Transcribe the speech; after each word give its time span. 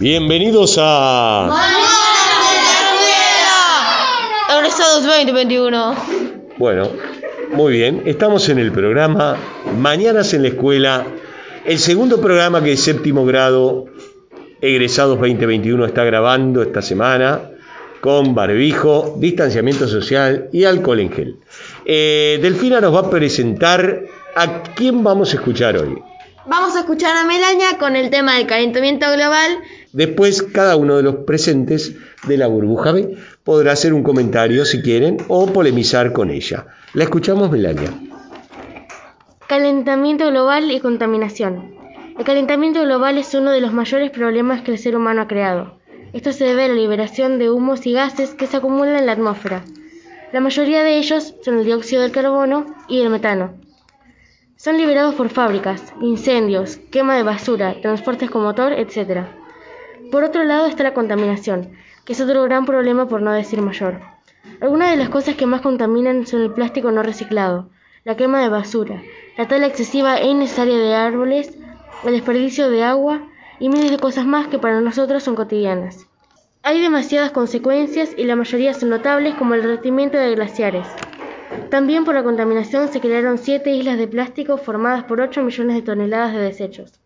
Bienvenidos 0.00 0.76
a... 0.80 1.50
Egresados 4.56 5.04
2021. 5.04 5.94
Bueno, 6.56 6.90
muy 7.50 7.72
bien, 7.72 8.02
estamos 8.06 8.48
en 8.48 8.60
el 8.60 8.70
programa 8.70 9.36
Mañanas 9.76 10.32
en 10.34 10.42
la 10.42 10.48
Escuela, 10.48 11.04
el 11.64 11.80
segundo 11.80 12.20
programa 12.20 12.62
que 12.62 12.72
el 12.72 12.78
séptimo 12.78 13.26
grado 13.26 13.86
Egresados 14.60 15.18
2021 15.18 15.86
está 15.86 16.04
grabando 16.04 16.62
esta 16.62 16.80
semana 16.80 17.50
con 18.00 18.36
barbijo, 18.36 19.16
distanciamiento 19.18 19.88
social 19.88 20.48
y 20.52 20.62
alcohol 20.62 21.00
en 21.00 21.12
gel. 21.12 21.36
Eh, 21.84 22.38
Delfina 22.40 22.80
nos 22.80 22.94
va 22.94 23.00
a 23.00 23.10
presentar 23.10 24.02
a 24.36 24.62
quién 24.76 25.02
vamos 25.02 25.32
a 25.32 25.38
escuchar 25.38 25.76
hoy. 25.76 26.00
Vamos 26.46 26.74
a 26.76 26.80
escuchar 26.80 27.14
a 27.14 27.24
Melania 27.24 27.76
con 27.78 27.94
el 27.94 28.08
tema 28.08 28.36
del 28.36 28.46
calentamiento 28.46 29.12
global. 29.12 29.58
Después, 29.92 30.42
cada 30.42 30.76
uno 30.76 30.96
de 30.96 31.02
los 31.02 31.16
presentes 31.16 31.94
de 32.26 32.36
la 32.36 32.46
burbuja 32.46 32.92
B 32.92 33.16
podrá 33.44 33.72
hacer 33.72 33.94
un 33.94 34.02
comentario 34.02 34.64
si 34.64 34.82
quieren 34.82 35.18
o 35.28 35.46
polemizar 35.46 36.12
con 36.12 36.30
ella. 36.30 36.66
La 36.94 37.04
escuchamos, 37.04 37.50
Melania. 37.50 37.92
Calentamiento 39.48 40.28
global 40.28 40.70
y 40.70 40.80
contaminación. 40.80 41.74
El 42.18 42.24
calentamiento 42.24 42.82
global 42.82 43.16
es 43.16 43.32
uno 43.34 43.50
de 43.50 43.60
los 43.60 43.72
mayores 43.72 44.10
problemas 44.10 44.62
que 44.62 44.72
el 44.72 44.78
ser 44.78 44.96
humano 44.96 45.22
ha 45.22 45.28
creado. 45.28 45.78
Esto 46.12 46.32
se 46.32 46.44
debe 46.44 46.64
a 46.64 46.68
la 46.68 46.74
liberación 46.74 47.38
de 47.38 47.50
humos 47.50 47.86
y 47.86 47.92
gases 47.92 48.34
que 48.34 48.46
se 48.46 48.56
acumulan 48.56 48.96
en 48.96 49.06
la 49.06 49.12
atmósfera. 49.12 49.64
La 50.32 50.40
mayoría 50.40 50.82
de 50.82 50.98
ellos 50.98 51.34
son 51.42 51.58
el 51.58 51.64
dióxido 51.64 52.02
de 52.02 52.10
carbono 52.10 52.66
y 52.88 53.00
el 53.00 53.08
metano. 53.08 53.54
Son 54.56 54.76
liberados 54.76 55.14
por 55.14 55.28
fábricas, 55.28 55.94
incendios, 56.00 56.78
quema 56.90 57.16
de 57.16 57.22
basura, 57.22 57.80
transportes 57.80 58.28
con 58.28 58.42
motor, 58.42 58.72
etc. 58.72 59.26
Por 60.10 60.24
otro 60.24 60.44
lado 60.44 60.66
está 60.66 60.82
la 60.82 60.94
contaminación, 60.94 61.72
que 62.04 62.12
es 62.12 62.20
otro 62.20 62.42
gran 62.44 62.66
problema 62.66 63.08
por 63.08 63.22
no 63.22 63.32
decir 63.32 63.60
mayor. 63.60 64.00
Algunas 64.60 64.90
de 64.90 64.96
las 64.96 65.08
cosas 65.08 65.36
que 65.36 65.46
más 65.46 65.60
contaminan 65.60 66.26
son 66.26 66.42
el 66.42 66.52
plástico 66.52 66.90
no 66.90 67.02
reciclado, 67.02 67.70
la 68.04 68.16
quema 68.16 68.40
de 68.40 68.48
basura, 68.48 69.02
la 69.36 69.48
tala 69.48 69.66
excesiva 69.66 70.18
e 70.18 70.26
innecesaria 70.26 70.78
de 70.78 70.94
árboles, 70.94 71.56
el 72.04 72.12
desperdicio 72.12 72.70
de 72.70 72.84
agua 72.84 73.28
y 73.60 73.68
miles 73.68 73.90
de 73.90 73.98
cosas 73.98 74.26
más 74.26 74.46
que 74.48 74.58
para 74.58 74.80
nosotros 74.80 75.22
son 75.22 75.34
cotidianas. 75.34 76.06
Hay 76.62 76.80
demasiadas 76.80 77.30
consecuencias 77.30 78.10
y 78.16 78.24
la 78.24 78.36
mayoría 78.36 78.74
son 78.74 78.90
notables 78.90 79.34
como 79.34 79.54
el 79.54 79.62
derretimiento 79.62 80.18
de 80.18 80.34
glaciares, 80.34 80.86
también 81.70 82.04
por 82.04 82.14
la 82.14 82.22
contaminación 82.22 82.88
se 82.88 83.00
crearon 83.00 83.38
siete 83.38 83.70
islas 83.70 83.98
de 83.98 84.08
plástico 84.08 84.56
formadas 84.58 85.04
por 85.04 85.20
8 85.20 85.42
millones 85.42 85.76
de 85.76 85.82
toneladas 85.82 86.32
de 86.34 86.40
desechos. 86.40 87.00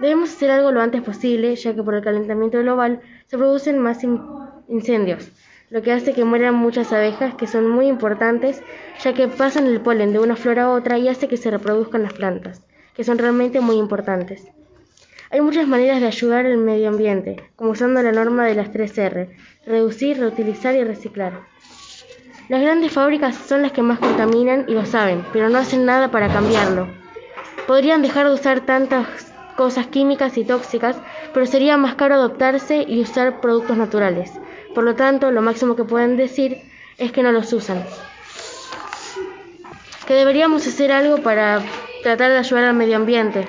Debemos 0.00 0.30
hacer 0.30 0.50
algo 0.50 0.72
lo 0.72 0.80
antes 0.80 1.02
posible, 1.02 1.54
ya 1.56 1.74
que 1.74 1.82
por 1.82 1.94
el 1.94 2.02
calentamiento 2.02 2.58
global 2.58 3.00
se 3.26 3.36
producen 3.36 3.78
más 3.78 3.98
incendios, 4.66 5.30
lo 5.68 5.82
que 5.82 5.92
hace 5.92 6.14
que 6.14 6.24
mueran 6.24 6.54
muchas 6.54 6.92
abejas 6.92 7.34
que 7.34 7.46
son 7.46 7.68
muy 7.68 7.86
importantes, 7.86 8.62
ya 9.02 9.12
que 9.12 9.28
pasan 9.28 9.66
el 9.66 9.82
polen 9.82 10.12
de 10.12 10.18
una 10.18 10.36
flor 10.36 10.58
a 10.58 10.70
otra 10.70 10.98
y 10.98 11.08
hace 11.08 11.28
que 11.28 11.36
se 11.36 11.50
reproduzcan 11.50 12.02
las 12.02 12.14
plantas, 12.14 12.62
que 12.94 13.04
son 13.04 13.18
realmente 13.18 13.60
muy 13.60 13.76
importantes. 13.76 14.48
Hay 15.30 15.42
muchas 15.42 15.68
maneras 15.68 16.00
de 16.00 16.06
ayudar 16.06 16.46
al 16.46 16.56
medio 16.56 16.88
ambiente, 16.88 17.36
como 17.54 17.70
usando 17.70 18.02
la 18.02 18.10
norma 18.10 18.46
de 18.46 18.54
las 18.54 18.72
3R, 18.72 19.28
reducir, 19.66 20.18
reutilizar 20.18 20.74
y 20.74 20.82
reciclar. 20.82 21.42
Las 22.48 22.62
grandes 22.62 22.90
fábricas 22.90 23.36
son 23.36 23.62
las 23.62 23.70
que 23.70 23.82
más 23.82 24.00
contaminan 24.00 24.64
y 24.66 24.72
lo 24.72 24.84
saben, 24.86 25.24
pero 25.32 25.50
no 25.50 25.58
hacen 25.58 25.84
nada 25.84 26.10
para 26.10 26.32
cambiarlo. 26.32 26.88
Podrían 27.68 28.02
dejar 28.02 28.26
de 28.26 28.34
usar 28.34 28.60
tantas 28.66 29.29
cosas 29.60 29.88
químicas 29.88 30.38
y 30.38 30.44
tóxicas, 30.44 30.96
pero 31.34 31.44
sería 31.44 31.76
más 31.76 31.94
caro 31.94 32.14
adoptarse 32.14 32.82
y 32.88 33.02
usar 33.02 33.42
productos 33.42 33.76
naturales. 33.76 34.32
Por 34.74 34.84
lo 34.84 34.94
tanto, 34.94 35.30
lo 35.30 35.42
máximo 35.42 35.76
que 35.76 35.84
pueden 35.84 36.16
decir 36.16 36.62
es 36.96 37.12
que 37.12 37.22
no 37.22 37.30
los 37.30 37.52
usan. 37.52 37.84
Que 40.06 40.14
deberíamos 40.14 40.66
hacer 40.66 40.90
algo 40.92 41.18
para 41.18 41.60
tratar 42.02 42.30
de 42.30 42.38
ayudar 42.38 42.64
al 42.64 42.74
medio 42.74 42.96
ambiente. 42.96 43.46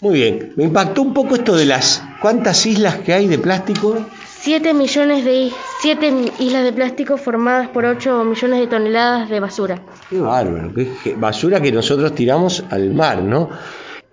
Muy 0.00 0.14
bien, 0.14 0.54
me 0.56 0.64
impactó 0.64 1.02
un 1.02 1.12
poco 1.12 1.34
esto 1.34 1.54
de 1.54 1.66
las 1.66 2.02
cuántas 2.22 2.64
islas 2.64 3.00
que 3.00 3.12
hay 3.12 3.26
de 3.26 3.36
plástico 3.36 4.06
7 4.40 4.72
millones 4.72 5.26
de 5.26 5.52
7 5.82 6.32
islas 6.38 6.64
de 6.64 6.72
plástico 6.72 7.18
formadas 7.18 7.68
por 7.68 7.84
8 7.84 8.24
millones 8.24 8.60
de 8.60 8.66
toneladas 8.66 9.28
de 9.28 9.40
basura. 9.40 9.82
Qué 10.08 10.18
bárbaro, 10.18 10.72
qué 10.72 11.14
basura 11.18 11.60
que 11.60 11.70
nosotros 11.70 12.14
tiramos 12.14 12.64
al 12.70 12.94
mar, 12.94 13.22
¿no? 13.22 13.50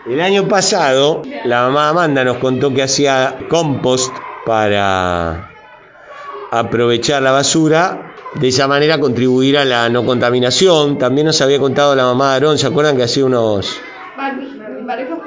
El 0.09 0.21
año 0.21 0.47
pasado 0.47 1.21
la 1.43 1.63
mamá 1.63 1.89
Amanda 1.89 2.23
nos 2.23 2.37
contó 2.37 2.73
que 2.73 2.81
hacía 2.81 3.39
compost 3.49 4.13
para 4.45 5.51
aprovechar 6.49 7.21
la 7.21 7.31
basura, 7.31 8.13
de 8.35 8.47
esa 8.47 8.69
manera 8.69 9.01
contribuir 9.01 9.57
a 9.57 9.65
la 9.65 9.89
no 9.89 10.05
contaminación. 10.05 10.97
También 10.97 11.27
nos 11.27 11.41
había 11.41 11.59
contado 11.59 11.93
la 11.93 12.03
mamá 12.03 12.33
Aarón, 12.33 12.57
¿se 12.57 12.67
acuerdan 12.67 12.95
que 12.95 13.03
hacía 13.03 13.25
unos 13.25 13.81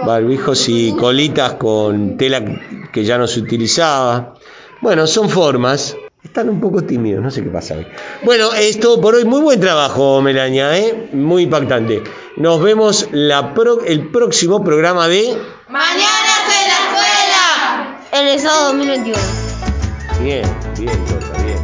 barbijos 0.06 0.66
y 0.70 0.94
colitas 0.94 1.54
con 1.54 2.16
tela 2.16 2.42
que 2.91 3.04
ya 3.04 3.18
no 3.18 3.26
se 3.26 3.41
utilizaba? 3.41 4.34
Bueno, 4.80 5.06
son 5.06 5.28
formas. 5.28 5.94
Están 6.24 6.48
un 6.48 6.60
poco 6.60 6.82
tímidos, 6.82 7.22
no 7.22 7.30
sé 7.30 7.42
qué 7.42 7.50
pasa 7.50 7.74
hoy. 7.76 7.86
Bueno, 8.24 8.52
es 8.54 8.80
todo 8.80 9.00
por 9.00 9.14
hoy. 9.14 9.24
Muy 9.24 9.41
buen 9.41 9.60
trabajo, 9.60 10.22
Melania, 10.22 10.76
¿eh? 10.78 11.10
Muy 11.12 11.44
impactante. 11.44 12.02
Nos 12.36 12.62
vemos 12.62 13.08
la 13.10 13.54
el 13.86 14.08
próximo 14.08 14.62
programa 14.64 15.08
de... 15.08 15.36
Mañana 15.68 16.30
en 16.48 16.68
la 16.68 16.78
escuela. 16.86 18.32
El 18.32 18.41
sábado 18.41 18.64
2021. 18.66 19.18
Bien, 20.22 20.42
bien, 20.78 21.06
Jota, 21.06 21.42
bien. 21.42 21.59